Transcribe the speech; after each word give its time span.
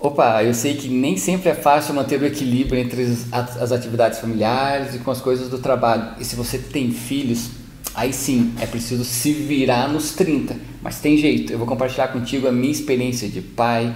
Opa, 0.00 0.44
eu 0.44 0.54
sei 0.54 0.76
que 0.76 0.88
nem 0.88 1.16
sempre 1.16 1.50
é 1.50 1.54
fácil 1.54 1.92
manter 1.92 2.22
o 2.22 2.26
equilíbrio 2.26 2.80
entre 2.80 3.02
as 3.32 3.72
atividades 3.72 4.20
familiares 4.20 4.94
e 4.94 5.00
com 5.00 5.10
as 5.10 5.20
coisas 5.20 5.48
do 5.48 5.58
trabalho. 5.58 6.14
E 6.20 6.24
se 6.24 6.36
você 6.36 6.56
tem 6.56 6.92
filhos, 6.92 7.50
aí 7.96 8.12
sim 8.12 8.54
é 8.60 8.66
preciso 8.66 9.04
se 9.04 9.32
virar 9.32 9.88
nos 9.88 10.12
30. 10.12 10.56
Mas 10.80 11.00
tem 11.00 11.16
jeito, 11.16 11.52
eu 11.52 11.58
vou 11.58 11.66
compartilhar 11.66 12.08
contigo 12.08 12.46
a 12.46 12.52
minha 12.52 12.70
experiência 12.70 13.28
de 13.28 13.40
pai, 13.40 13.92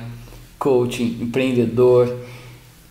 coaching, 0.59 1.19
empreendedor 1.21 2.19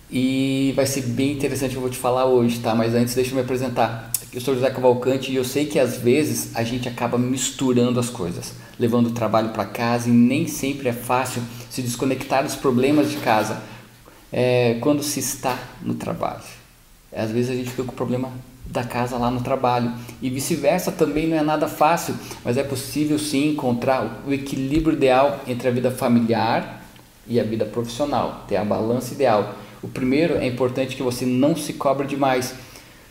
e 0.10 0.74
vai 0.76 0.86
ser 0.86 1.02
bem 1.02 1.32
interessante 1.32 1.76
eu 1.76 1.82
vou 1.82 1.90
te 1.90 1.98
falar 1.98 2.26
hoje, 2.26 2.60
tá? 2.60 2.76
Mas 2.76 2.94
antes 2.94 3.16
deixa 3.16 3.32
eu 3.32 3.36
me 3.36 3.42
apresentar. 3.42 4.11
Eu 4.34 4.40
sou 4.40 4.56
José 4.56 4.70
Cavalcante 4.70 5.30
e 5.30 5.36
eu 5.36 5.44
sei 5.44 5.66
que 5.66 5.78
às 5.78 5.98
vezes 5.98 6.56
a 6.56 6.64
gente 6.64 6.88
acaba 6.88 7.18
misturando 7.18 8.00
as 8.00 8.10
coisas, 8.10 8.54
levando 8.80 9.08
o 9.08 9.12
trabalho 9.12 9.50
para 9.50 9.66
casa 9.66 10.08
e 10.08 10.12
nem 10.12 10.48
sempre 10.48 10.88
é 10.88 10.94
fácil 10.94 11.44
se 11.70 11.82
desconectar 11.82 12.42
dos 12.42 12.56
problemas 12.56 13.12
de 13.12 13.18
casa 13.18 13.62
é, 14.32 14.78
quando 14.80 15.04
se 15.04 15.20
está 15.20 15.60
no 15.82 15.96
trabalho. 15.96 16.44
Às 17.14 17.30
vezes 17.30 17.52
a 17.52 17.56
gente 17.56 17.72
fica 17.72 17.84
com 17.84 17.92
o 17.92 17.96
problema 17.96 18.32
da 18.66 18.86
casa 18.86 19.18
lá 19.18 19.30
no 19.30 19.42
trabalho 19.42 19.92
e 20.22 20.30
vice-versa 20.30 20.94
também 20.94 21.28
não 21.28 21.36
é 21.36 21.44
nada 21.44 21.68
fácil, 21.68 22.16
mas 22.42 22.56
é 22.56 22.64
possível 22.64 23.20
sim 23.20 23.50
encontrar 23.50 24.24
o 24.26 24.32
equilíbrio 24.32 24.96
ideal 24.96 25.42
entre 25.46 25.68
a 25.68 25.72
vida 25.72 25.92
familiar 25.92 26.86
e 27.28 27.38
a 27.38 27.44
vida 27.44 27.66
profissional, 27.66 28.46
ter 28.48 28.56
a 28.56 28.64
balança 28.64 29.14
ideal. 29.14 29.56
O 29.84 29.90
primeiro 29.90 30.36
é 30.36 30.48
importante 30.48 30.96
que 30.96 31.04
você 31.04 31.26
não 31.26 31.54
se 31.54 31.74
cobre 31.74 32.08
demais 32.08 32.56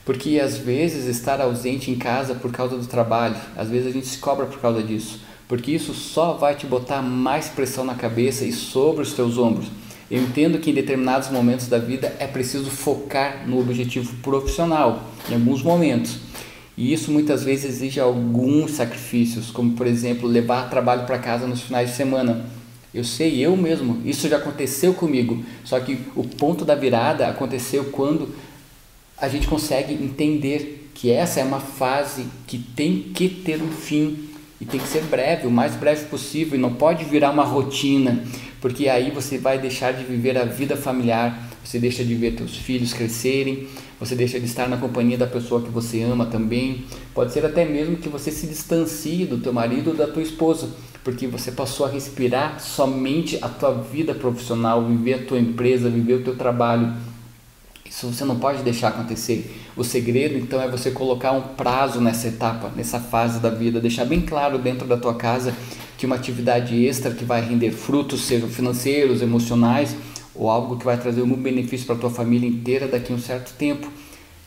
porque 0.05 0.41
às 0.41 0.57
vezes 0.57 1.07
estar 1.07 1.41
ausente 1.41 1.91
em 1.91 1.97
casa 1.97 2.35
por 2.35 2.51
causa 2.51 2.77
do 2.77 2.87
trabalho, 2.87 3.37
às 3.57 3.69
vezes 3.69 3.89
a 3.89 3.91
gente 3.91 4.07
se 4.07 4.19
cobra 4.19 4.47
por 4.47 4.61
causa 4.61 4.83
disso, 4.83 5.21
porque 5.47 5.73
isso 5.73 5.95
só 5.95 6.35
vai 6.35 6.55
te 6.55 6.67
botar 6.67 7.03
mais 7.03 7.49
pressão 7.49 7.85
na 7.85 7.95
cabeça 7.95 8.45
e 8.45 8.53
sobre 8.53 9.03
os 9.03 9.13
teus 9.13 9.37
ombros. 9.39 9.67
Eu 10.11 10.21
entendo 10.21 10.59
que 10.59 10.71
em 10.71 10.75
determinados 10.75 11.31
momentos 11.31 11.69
da 11.69 11.79
vida 11.79 12.13
é 12.19 12.27
preciso 12.27 12.69
focar 12.69 13.47
no 13.47 13.61
objetivo 13.61 14.17
profissional, 14.17 15.05
em 15.29 15.35
alguns 15.35 15.63
momentos. 15.63 16.19
E 16.77 16.93
isso 16.93 17.13
muitas 17.13 17.45
vezes 17.45 17.77
exige 17.77 18.01
alguns 18.01 18.73
sacrifícios, 18.73 19.51
como 19.51 19.73
por 19.73 19.87
exemplo 19.87 20.29
levar 20.29 20.69
trabalho 20.71 21.07
para 21.07 21.19
casa 21.19 21.47
nos 21.47 21.61
finais 21.61 21.91
de 21.91 21.97
semana. 21.97 22.45
Eu 22.93 23.05
sei, 23.05 23.39
eu 23.39 23.57
mesmo, 23.57 24.01
isso 24.05 24.29
já 24.29 24.39
aconteceu 24.39 24.95
comigo. 24.95 25.45
Só 25.63 25.79
que 25.79 25.99
o 26.17 26.25
ponto 26.25 26.65
da 26.65 26.75
virada 26.75 27.29
aconteceu 27.29 27.85
quando 27.93 28.35
a 29.21 29.29
gente 29.29 29.47
consegue 29.47 29.93
entender 29.93 30.91
que 30.95 31.11
essa 31.11 31.41
é 31.41 31.45
uma 31.45 31.61
fase 31.61 32.27
que 32.47 32.59
tem 32.59 33.11
que 33.15 33.29
ter 33.29 33.63
um 33.63 33.69
fim 33.69 34.31
e 34.61 34.65
tem 34.65 34.81
que 34.81 34.89
ser 34.89 35.03
breve, 35.05 35.47
o 35.47 35.51
mais 35.51 35.75
breve 35.75 36.07
possível, 36.07 36.59
e 36.59 36.61
não 36.61 36.75
pode 36.75 37.05
virar 37.05 37.31
uma 37.31 37.45
rotina, 37.45 38.23
porque 38.61 38.89
aí 38.89 39.11
você 39.11 39.39
vai 39.39 39.59
deixar 39.59 39.93
de 39.93 40.05
viver 40.05 40.37
a 40.37 40.45
vida 40.45 40.77
familiar, 40.77 41.49
você 41.65 41.79
deixa 41.79 42.05
de 42.05 42.15
ver 42.15 42.37
seus 42.37 42.57
filhos 42.57 42.93
crescerem, 42.93 43.67
você 43.99 44.15
deixa 44.15 44.39
de 44.39 44.47
estar 44.47 44.69
na 44.69 44.77
companhia 44.77 45.17
da 45.17 45.27
pessoa 45.27 45.63
que 45.63 45.71
você 45.71 46.03
ama 46.03 46.27
também. 46.27 46.85
Pode 47.15 47.33
ser 47.33 47.45
até 47.45 47.65
mesmo 47.65 47.97
que 47.97 48.09
você 48.09 48.31
se 48.31 48.47
distancie 48.47 49.25
do 49.25 49.39
teu 49.39 49.53
marido 49.53 49.91
ou 49.91 49.97
da 49.97 50.07
tua 50.07 50.23
esposa, 50.23 50.69
porque 51.05 51.27
você 51.27 51.53
passou 51.53 51.87
a 51.87 51.91
respirar 51.91 52.61
somente 52.61 53.39
a 53.41 53.49
tua 53.49 53.73
vida 53.73 54.15
profissional, 54.15 54.85
viver 54.85 55.15
a 55.15 55.25
tua 55.25 55.39
empresa, 55.39 55.89
viver 55.89 56.15
o 56.15 56.23
teu 56.23 56.37
trabalho 56.37 56.93
isso 57.91 58.07
você 58.07 58.25
não 58.25 58.39
pode 58.39 58.63
deixar 58.63 58.89
acontecer. 58.89 59.53
O 59.77 59.83
segredo 59.83 60.39
então 60.39 60.63
é 60.63 60.69
você 60.69 60.93
colocar 60.93 61.33
um 61.33 61.43
prazo 61.43 62.01
nessa 62.01 62.29
etapa, 62.29 62.71
nessa 62.77 63.01
fase 63.01 63.41
da 63.41 63.51
vida, 63.51 63.81
deixar 63.81 64.05
bem 64.05 64.21
claro 64.21 64.59
dentro 64.59 64.87
da 64.87 64.97
tua 64.97 65.15
casa 65.15 65.53
que 65.99 66.07
uma 66.07 66.15
atividade 66.15 66.87
extra 66.87 67.11
que 67.11 67.25
vai 67.25 67.43
render 67.43 67.73
frutos, 67.73 68.23
sejam 68.23 68.49
financeiros, 68.49 69.21
emocionais, 69.21 69.97
ou 70.35 70.49
algo 70.49 70.77
que 70.77 70.85
vai 70.85 70.97
trazer 70.97 71.21
algum 71.21 71.35
benefício 71.35 71.85
para 71.85 71.97
a 71.97 71.99
tua 71.99 72.11
família 72.11 72.49
inteira 72.49 72.87
daqui 72.87 73.13
a 73.13 73.17
um 73.17 73.19
certo 73.19 73.55
tempo, 73.59 73.91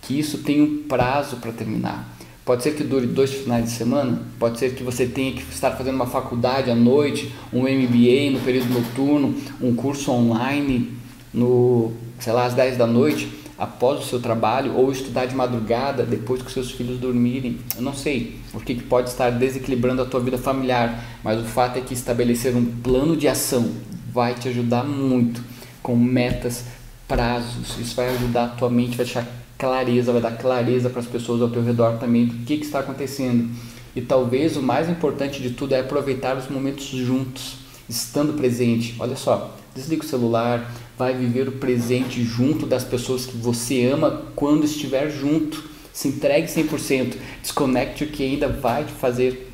que 0.01 0.17
isso 0.17 0.37
tem 0.37 0.61
um 0.61 0.83
prazo 0.87 1.35
para 1.35 1.51
terminar. 1.51 2.17
Pode 2.45 2.63
ser 2.63 2.75
que 2.75 2.83
dure 2.83 3.07
dois 3.07 3.33
finais 3.33 3.65
de 3.65 3.71
semana, 3.71 4.21
pode 4.39 4.57
ser 4.57 4.73
que 4.73 4.83
você 4.83 5.05
tenha 5.05 5.33
que 5.33 5.43
estar 5.53 5.71
fazendo 5.71 5.95
uma 5.95 6.07
faculdade 6.07 6.71
à 6.71 6.75
noite, 6.75 7.31
um 7.51 7.63
MBA 7.63 8.31
no 8.31 8.39
período 8.39 8.73
noturno, 8.73 9.35
um 9.61 9.75
curso 9.75 10.11
online 10.11 10.91
no, 11.33 11.91
sei 12.23 12.31
lá, 12.31 12.45
às 12.45 12.53
10 12.53 12.77
da 12.77 12.87
noite, 12.87 13.29
após 13.57 13.99
o 13.99 14.03
seu 14.03 14.17
trabalho, 14.17 14.75
ou 14.75 14.89
estudar 14.89 15.25
de 15.25 15.35
madrugada, 15.35 16.03
depois 16.05 16.41
que 16.41 16.49
seus 16.49 16.71
filhos 16.71 16.97
dormirem. 16.97 17.57
Eu 17.75 17.81
não 17.81 17.93
sei 17.93 18.39
o 18.53 18.61
que 18.61 18.75
pode 18.75 19.09
estar 19.09 19.29
desequilibrando 19.29 20.01
a 20.01 20.05
tua 20.05 20.21
vida 20.21 20.37
familiar, 20.37 21.03
mas 21.21 21.41
o 21.41 21.43
fato 21.43 21.77
é 21.77 21.81
que 21.81 21.93
estabelecer 21.93 22.55
um 22.55 22.63
plano 22.63 23.17
de 23.17 23.27
ação 23.27 23.69
vai 24.09 24.35
te 24.35 24.47
ajudar 24.47 24.85
muito 24.85 25.43
com 25.81 25.97
metas, 25.97 26.63
prazos. 27.09 27.77
Isso 27.77 27.93
vai 27.93 28.07
ajudar 28.15 28.45
a 28.45 28.49
tua 28.49 28.69
mente, 28.69 28.95
vai 28.95 29.05
deixar 29.05 29.27
clareza, 29.57 30.13
vai 30.13 30.21
dar 30.21 30.37
clareza 30.37 30.89
para 30.89 31.01
as 31.01 31.07
pessoas 31.07 31.41
ao 31.41 31.49
teu 31.49 31.61
redor 31.61 31.97
também 31.97 32.27
do 32.27 32.45
que, 32.45 32.55
que 32.57 32.65
está 32.65 32.79
acontecendo. 32.79 33.53
E 33.93 33.99
talvez 33.99 34.55
o 34.55 34.61
mais 34.61 34.87
importante 34.89 35.41
de 35.41 35.49
tudo 35.49 35.75
é 35.75 35.81
aproveitar 35.81 36.37
os 36.37 36.47
momentos 36.47 36.85
juntos, 36.85 37.57
estando 37.89 38.31
presente. 38.31 38.95
Olha 38.97 39.17
só, 39.17 39.57
desliga 39.75 40.03
o 40.03 40.07
celular, 40.07 40.71
vai 40.97 41.13
viver 41.13 41.47
o 41.47 41.53
presente 41.53 42.23
junto 42.23 42.65
das 42.65 42.83
pessoas 42.83 43.25
que 43.25 43.35
você 43.37 43.85
ama 43.85 44.23
quando 44.35 44.65
estiver 44.65 45.09
junto. 45.09 45.71
Se 45.91 46.07
entregue 46.07 46.47
100%, 46.47 47.15
desconecte 47.41 48.03
o 48.03 48.07
que 48.07 48.23
ainda 48.23 48.47
vai 48.47 48.83
te 48.83 48.91
fazer 48.91 49.49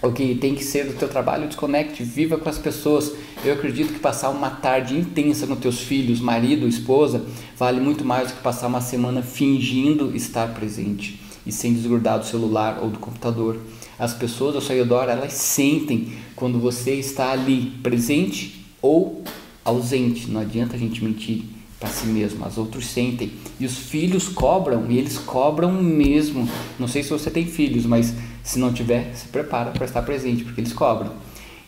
o 0.00 0.12
que 0.12 0.36
tem 0.36 0.54
que 0.54 0.62
ser 0.62 0.84
do 0.84 0.92
teu 0.92 1.08
trabalho, 1.08 1.48
desconecte, 1.48 2.04
viva 2.04 2.38
com 2.38 2.48
as 2.48 2.58
pessoas. 2.58 3.12
Eu 3.44 3.54
acredito 3.54 3.92
que 3.92 3.98
passar 3.98 4.30
uma 4.30 4.50
tarde 4.50 4.96
intensa 4.96 5.46
com 5.46 5.56
teus 5.56 5.80
filhos, 5.80 6.20
marido, 6.20 6.68
esposa, 6.68 7.24
vale 7.56 7.80
muito 7.80 8.04
mais 8.04 8.28
do 8.28 8.36
que 8.36 8.42
passar 8.42 8.68
uma 8.68 8.80
semana 8.80 9.22
fingindo 9.22 10.14
estar 10.14 10.54
presente 10.54 11.20
e 11.44 11.50
sem 11.50 11.74
desgrudar 11.74 12.18
do 12.20 12.26
celular 12.26 12.78
ou 12.80 12.90
do 12.90 12.98
computador. 12.98 13.58
As 13.98 14.14
pessoas 14.14 14.54
ao 14.54 14.60
seu 14.60 14.76
redor, 14.76 15.08
elas 15.08 15.32
sentem 15.32 16.12
quando 16.36 16.60
você 16.60 16.94
está 16.94 17.32
ali 17.32 17.72
presente 17.82 18.66
ou 18.80 19.24
ausente. 19.68 20.30
Não 20.30 20.40
adianta 20.40 20.76
a 20.76 20.78
gente 20.78 21.04
mentir 21.04 21.44
para 21.78 21.88
si 21.88 22.06
mesmo, 22.06 22.44
as 22.44 22.58
outros 22.58 22.86
sentem. 22.86 23.32
E 23.60 23.64
os 23.64 23.76
filhos 23.78 24.28
cobram, 24.28 24.90
e 24.90 24.98
eles 24.98 25.18
cobram 25.18 25.72
mesmo. 25.72 26.48
Não 26.78 26.88
sei 26.88 27.02
se 27.02 27.10
você 27.10 27.30
tem 27.30 27.46
filhos, 27.46 27.86
mas 27.86 28.14
se 28.42 28.58
não 28.58 28.72
tiver, 28.72 29.14
se 29.14 29.28
prepara 29.28 29.70
para 29.70 29.84
estar 29.84 30.02
presente, 30.02 30.44
porque 30.44 30.60
eles 30.60 30.72
cobram. 30.72 31.12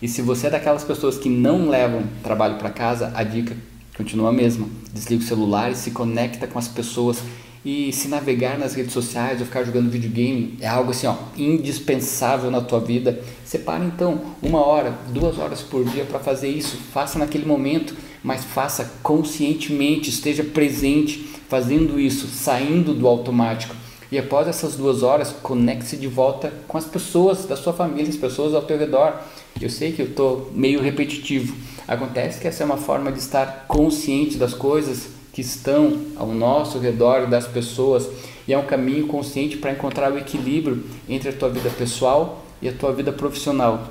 E 0.02 0.08
se 0.08 0.22
você 0.22 0.46
é 0.46 0.50
daquelas 0.50 0.82
pessoas 0.82 1.18
que 1.18 1.28
não 1.28 1.68
levam 1.68 2.02
trabalho 2.22 2.56
para 2.56 2.70
casa, 2.70 3.12
a 3.14 3.22
dica 3.22 3.56
continua 3.96 4.30
a 4.30 4.32
mesma. 4.32 4.66
Desliga 4.92 5.22
o 5.22 5.26
celular 5.26 5.70
e 5.70 5.76
se 5.76 5.90
conecta 5.90 6.46
com 6.46 6.58
as 6.58 6.66
pessoas 6.66 7.22
e 7.64 7.92
se 7.92 8.08
navegar 8.08 8.58
nas 8.58 8.74
redes 8.74 8.92
sociais 8.92 9.38
ou 9.38 9.46
ficar 9.46 9.64
jogando 9.64 9.90
videogame 9.90 10.56
é 10.60 10.66
algo 10.66 10.92
assim, 10.92 11.06
ó, 11.06 11.14
indispensável 11.36 12.50
na 12.50 12.60
tua 12.62 12.80
vida, 12.80 13.20
separe 13.44 13.84
então 13.84 14.20
uma 14.42 14.64
hora, 14.64 14.94
duas 15.08 15.38
horas 15.38 15.60
por 15.60 15.84
dia 15.84 16.04
para 16.04 16.18
fazer 16.18 16.48
isso. 16.48 16.78
Faça 16.92 17.18
naquele 17.18 17.44
momento, 17.44 17.94
mas 18.22 18.44
faça 18.44 18.90
conscientemente, 19.02 20.08
esteja 20.08 20.42
presente 20.42 21.18
fazendo 21.48 22.00
isso, 22.00 22.28
saindo 22.28 22.94
do 22.94 23.06
automático. 23.06 23.74
E 24.10 24.18
após 24.18 24.48
essas 24.48 24.74
duas 24.74 25.02
horas, 25.02 25.30
conecte-se 25.42 25.96
de 25.96 26.08
volta 26.08 26.52
com 26.66 26.78
as 26.78 26.86
pessoas 26.86 27.44
da 27.44 27.56
sua 27.56 27.72
família, 27.72 28.08
as 28.08 28.16
pessoas 28.16 28.54
ao 28.54 28.62
teu 28.62 28.78
redor. 28.78 29.20
Eu 29.60 29.68
sei 29.68 29.92
que 29.92 30.02
eu 30.02 30.06
estou 30.06 30.50
meio 30.54 30.80
repetitivo. 30.80 31.54
Acontece 31.86 32.40
que 32.40 32.48
essa 32.48 32.62
é 32.62 32.66
uma 32.66 32.76
forma 32.76 33.12
de 33.12 33.18
estar 33.18 33.66
consciente 33.68 34.36
das 34.36 34.54
coisas 34.54 35.19
que 35.32 35.40
estão 35.40 35.98
ao 36.16 36.28
nosso 36.28 36.78
redor 36.78 37.26
das 37.26 37.46
pessoas 37.46 38.08
e 38.46 38.52
é 38.52 38.58
um 38.58 38.66
caminho 38.66 39.06
consciente 39.06 39.56
para 39.56 39.72
encontrar 39.72 40.12
o 40.12 40.18
equilíbrio 40.18 40.84
entre 41.08 41.28
a 41.28 41.32
tua 41.32 41.48
vida 41.48 41.70
pessoal 41.70 42.44
e 42.60 42.68
a 42.68 42.72
tua 42.72 42.92
vida 42.92 43.12
profissional. 43.12 43.90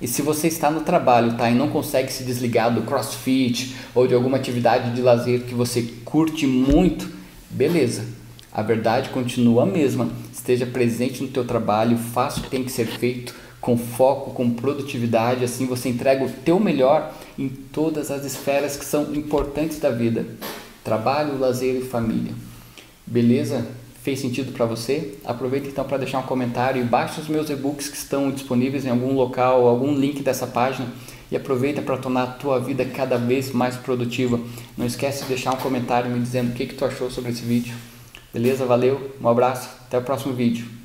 E 0.00 0.08
se 0.08 0.22
você 0.22 0.48
está 0.48 0.70
no 0.70 0.80
trabalho, 0.80 1.36
tá, 1.36 1.50
e 1.50 1.54
não 1.54 1.68
consegue 1.68 2.10
se 2.12 2.24
desligar 2.24 2.72
do 2.72 2.82
CrossFit 2.82 3.74
ou 3.94 4.06
de 4.06 4.14
alguma 4.14 4.36
atividade 4.36 4.94
de 4.94 5.02
lazer 5.02 5.42
que 5.42 5.54
você 5.54 5.82
curte 6.04 6.46
muito, 6.46 7.10
beleza. 7.50 8.04
A 8.52 8.62
verdade 8.62 9.10
continua 9.10 9.64
a 9.64 9.66
mesma. 9.66 10.08
Esteja 10.32 10.64
presente 10.64 11.22
no 11.22 11.28
teu 11.28 11.44
trabalho, 11.44 11.98
faça 11.98 12.40
o 12.40 12.42
que 12.44 12.50
tem 12.50 12.64
que 12.64 12.72
ser 12.72 12.86
feito 12.86 13.34
com 13.60 13.76
foco, 13.76 14.30
com 14.30 14.50
produtividade, 14.50 15.44
assim 15.44 15.66
você 15.66 15.90
entrega 15.90 16.24
o 16.24 16.30
teu 16.30 16.58
melhor 16.58 17.12
em 17.38 17.48
todas 17.48 18.10
as 18.10 18.24
esferas 18.24 18.74
que 18.74 18.84
são 18.86 19.14
importantes 19.14 19.78
da 19.78 19.90
vida 19.90 20.26
trabalho, 20.84 21.38
lazer 21.38 21.76
e 21.76 21.84
família. 21.84 22.32
Beleza? 23.06 23.66
Fez 24.02 24.20
sentido 24.20 24.52
para 24.52 24.64
você? 24.64 25.18
Aproveita 25.24 25.68
então 25.68 25.84
para 25.84 25.98
deixar 25.98 26.20
um 26.20 26.22
comentário 26.22 26.80
e 26.80 26.84
baixe 26.84 27.20
os 27.20 27.28
meus 27.28 27.50
e-books 27.50 27.88
que 27.88 27.96
estão 27.96 28.30
disponíveis 28.30 28.86
em 28.86 28.90
algum 28.90 29.12
local, 29.14 29.66
algum 29.66 29.94
link 29.94 30.22
dessa 30.22 30.46
página 30.46 30.88
e 31.30 31.36
aproveita 31.36 31.82
para 31.82 31.98
tornar 31.98 32.22
a 32.22 32.26
tua 32.26 32.58
vida 32.58 32.84
cada 32.84 33.18
vez 33.18 33.52
mais 33.52 33.76
produtiva. 33.76 34.40
Não 34.76 34.86
esquece 34.86 35.22
de 35.22 35.28
deixar 35.28 35.52
um 35.52 35.58
comentário 35.58 36.10
me 36.10 36.18
dizendo 36.18 36.50
o 36.50 36.54
que, 36.54 36.66
que 36.66 36.74
tu 36.74 36.84
achou 36.84 37.10
sobre 37.10 37.30
esse 37.30 37.42
vídeo. 37.42 37.74
Beleza? 38.32 38.64
Valeu, 38.64 39.12
um 39.20 39.28
abraço, 39.28 39.68
até 39.86 39.98
o 39.98 40.02
próximo 40.02 40.32
vídeo. 40.32 40.79